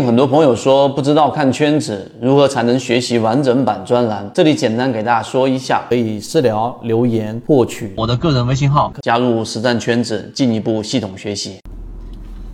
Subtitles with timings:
[0.00, 11.60] 很多朋友说不知道看圈子如何才能学习完整版专栏，这里简单给大家说一下，可以私聊留言获取我的个人微信号，加入实战圈子，进一步系统学习。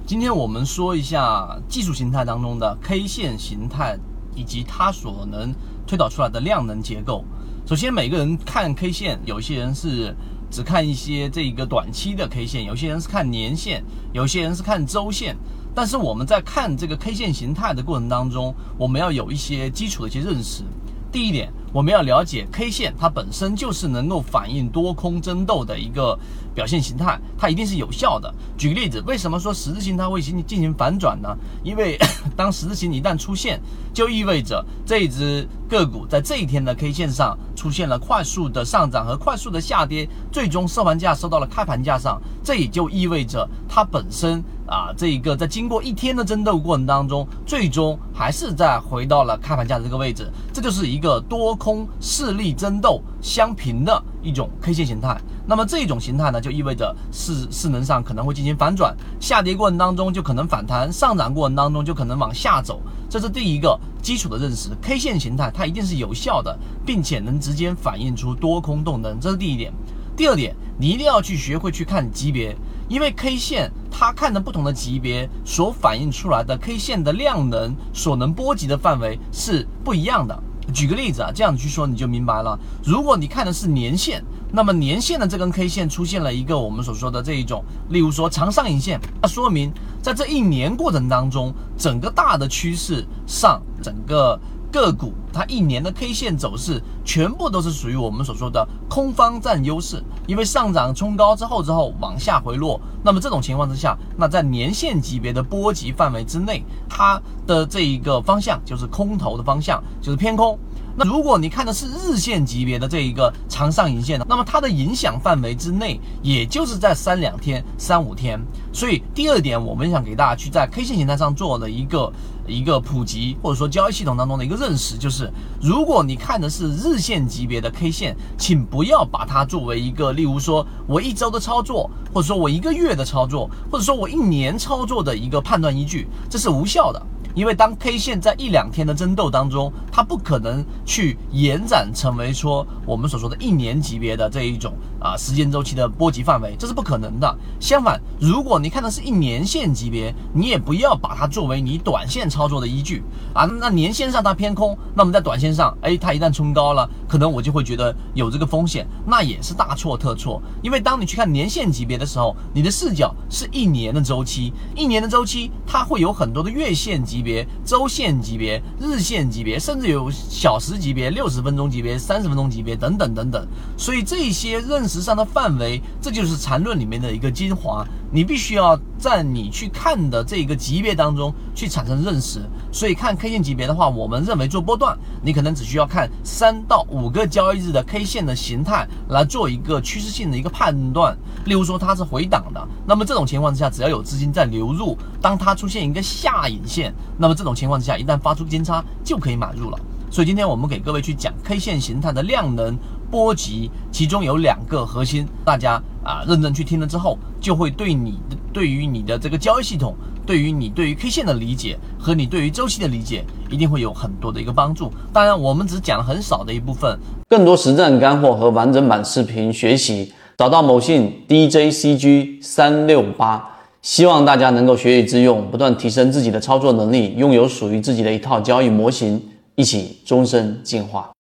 [0.06, 3.96] 今天我们说一下技术形态当中的 K 线形态
[4.34, 5.54] 以及它所能
[5.86, 7.24] 推导出来的量能结构。
[7.66, 10.14] 首先，每个人看 K 线，有一些人是
[10.50, 15.36] 只看一些这个短期的 K 线，有些人是看年线，有些人是看周线。
[15.72, 20.64] 但是我们在看这个 K 线形态的过程当中，我们要有一些基础的一些认识。
[21.12, 26.16] 第一点，我们要了解 K 线它本身就是能够反映多空争斗的一个
[26.54, 28.32] 表现形态，它一定是有效的。
[28.56, 31.36] 举个例子，为什么说十字星它会进进行反转呢？
[31.64, 31.98] 因为
[32.36, 33.60] 当十字星一旦出现，
[33.92, 44.44] 就意味着这一只个股在这一天的 K 线上出现了快速的上涨和快速的下跌，最终收盘价收到了开盘价上，这也就意味着它本身。
[44.70, 55.20] 啊，这一个在经过一天的争斗过程当中，最终还是在回到了开盘价的这个位置，这就是一个多空势力争斗相平的一种 K 线形态。
[55.44, 62.80] 那么这种形态呢，就意味着势势能上可能会进行反转，下跌过程当中就可能反弹，上涨过程当中就可能往下走。
[63.08, 69.72] 这是第一个基础的认识，K 线形态它一定是有效的，并且能直接反映出多空动能，这是第一点。
[70.20, 72.54] 第二点，你一定要去学会去看级别。
[72.90, 80.38] 因为 K 线它看的不同的级别所反映出来的 K 线的量能所能波及的范围是不一样的。
[80.74, 82.58] 举个例子啊，这样子去说你就明白了。
[82.84, 94.38] 如果你看的是年线，那么年线的这根 K 线出现了一个我们所说的这一种，例如说长上影线，那说明在这一年过程当中，整个大的趋势上，整个。
[94.72, 110.58] 个股它一年的 K 线走势全部都是属于我们所说的空方占优势，因为上涨冲高之后之后往下回落，那么这种情况之下，那在年线级别的波及范围之内，它的这一个方向就是空头的方向，就是偏空。
[111.04, 118.40] 如果你看的是日线级别的这一个长上影线的，那么它的影响范围之内，也就是在三两天、三五天。
[118.72, 122.12] 所以第二点，我们想给大家去在 K 线形态上做的一个
[122.46, 137.02] 一个普及，或者说交易系统当中的一个认识，就是如果你看的是日线级别的 K 线，请不要把它作为一个，例如说我一周的操作，或者说我一个月的操作，或者说我一年操作的一个判断依据，这是无效的。
[137.34, 147.38] 因为当 K 线在一两天的争斗当中，它不可能去延展成为说我们所说的一年级别的这一种啊时间周期的波及范围，这是不可能的。
[147.60, 153.02] 相反，如果你看的是一年线级别，你也不要把它作为你短线操作的依据
[153.32, 153.44] 啊。
[153.44, 160.42] 那年线上它偏空，那么在短线上，哎，它一旦冲高了，可能我就会觉得有这个风险，那也是大错特错。
[160.62, 167.19] 因为当你去看年线级别的时候，你的视角是一年的周期，一年的周期它会有很多的月线级。
[167.20, 173.46] 级别、周线级别、日线级别，甚至有小时级别、六十分钟级别、三十分钟级别等等等等。
[173.76, 177.86] 所以这些认识上的范围，这就是缠论里面的一个精华。
[178.12, 182.40] 你必须要在你去看的这个级别当中去产生认识。
[182.72, 191.16] 所以看 K 线级别的话，我们认为做波段，你可能只需要看三到五个交易日的 K 线的形态来做一个趋势性的一个判断。
[191.44, 199.78] 例如说它是回档的，那么这种情况之下，只要有资金在流入，当它出现一个下影线，那么这种情况之下，一旦发出金叉就可以买入了。
[200.10, 202.76] 所以今天我们给各位去讲 K 线形态的量能
[203.12, 208.18] 波及，其中有两个核心，大家啊认真去听了之后，就会对你
[208.52, 209.94] 对于你的这个交易系统，
[210.26, 214.92] 对于你对于 K 线的理解和你对于周期的理解，一定会有很多的一个帮助。
[215.12, 216.98] 当然，我们只讲了很少的一部分，
[217.28, 223.46] 更多实战干货和完整版视频学习，找到某信 DJCG 三六八。
[223.82, 229.18] 希望大家能够学以致用，不断提升自己的操作能力，拥有属于自己的一套交易模型，
[229.54, 231.08] 一起终身进化。